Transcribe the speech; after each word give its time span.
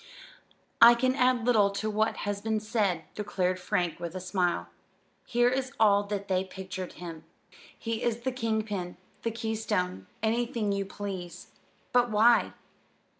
"I 0.81 0.95
can 0.95 1.13
add 1.13 1.45
little 1.45 1.69
to 1.69 1.87
what 1.87 2.17
has 2.25 2.41
been 2.41 2.59
said," 2.59 3.03
declared 3.13 3.59
Frank 3.59 3.99
with 3.99 4.15
a 4.15 4.19
smile. 4.19 4.65
"He 5.27 5.43
is 5.43 5.73
all 5.79 6.05
that 6.05 6.27
they 6.27 6.43
pictured 6.43 6.93
him. 6.93 7.23
He 7.77 8.01
is 8.01 8.21
the 8.21 8.31
king 8.31 8.63
pin, 8.63 8.97
the 9.21 9.29
keystone 9.29 10.07
anything 10.23 10.71
you 10.71 10.85
please. 10.87 11.51
But, 11.93 12.09
why?" 12.09 12.53